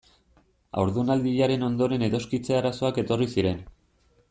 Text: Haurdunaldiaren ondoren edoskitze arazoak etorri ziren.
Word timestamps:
Haurdunaldiaren 0.83 1.67
ondoren 1.69 2.07
edoskitze 2.09 2.59
arazoak 2.63 3.01
etorri 3.05 3.31
ziren. 3.37 3.65